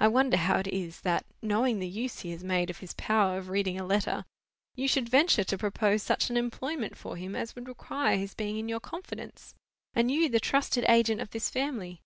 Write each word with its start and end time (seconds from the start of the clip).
I 0.00 0.08
wonder 0.08 0.38
how 0.38 0.56
it 0.60 0.66
is 0.66 1.02
that, 1.02 1.26
knowing 1.42 1.78
the 1.78 1.86
use 1.86 2.20
he 2.20 2.30
has 2.30 2.42
made 2.42 2.70
of 2.70 2.78
his 2.78 2.94
power 2.94 3.36
of 3.36 3.50
reading 3.50 3.78
a 3.78 3.84
letter, 3.84 4.24
you 4.74 4.88
should 4.88 5.10
venture 5.10 5.44
to 5.44 5.58
propose 5.58 6.02
such 6.02 6.30
an 6.30 6.38
employment 6.38 6.96
for 6.96 7.16
him 7.16 7.36
as 7.36 7.54
would 7.54 7.68
require 7.68 8.16
his 8.16 8.32
being 8.32 8.56
in 8.56 8.70
your 8.70 8.80
confidence, 8.80 9.52
and 9.92 10.10
you 10.10 10.30
the 10.30 10.40
trusted 10.40 10.86
agent 10.88 11.20
of 11.20 11.32
this 11.32 11.50
family. 11.50 12.00